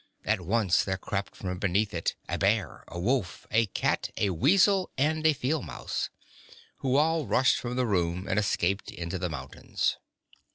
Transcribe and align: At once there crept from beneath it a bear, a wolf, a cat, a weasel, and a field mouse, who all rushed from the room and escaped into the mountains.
At 0.25 0.41
once 0.41 0.83
there 0.83 0.97
crept 0.97 1.35
from 1.35 1.59
beneath 1.59 1.93
it 1.93 2.15
a 2.27 2.39
bear, 2.39 2.83
a 2.87 2.99
wolf, 2.99 3.45
a 3.51 3.67
cat, 3.67 4.09
a 4.17 4.31
weasel, 4.31 4.89
and 4.97 5.23
a 5.27 5.33
field 5.33 5.67
mouse, 5.67 6.09
who 6.77 6.95
all 6.95 7.27
rushed 7.27 7.59
from 7.59 7.75
the 7.75 7.85
room 7.85 8.27
and 8.27 8.39
escaped 8.39 8.89
into 8.89 9.19
the 9.19 9.29
mountains. 9.29 9.97